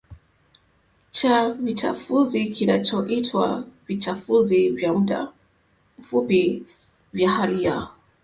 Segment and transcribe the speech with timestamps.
[1.11, 6.63] cha vichafuzi kinachoitwa Vichafuzi vya MudaMfupi
[7.13, 7.87] vya Hali ya